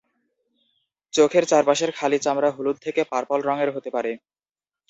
[1.13, 4.11] চোখের চারপাশের খালি চামড়া হলুদ থেকে পার্পল রঙের হতে পারে।